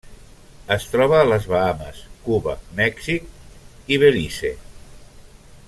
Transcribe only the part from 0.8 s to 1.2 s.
troba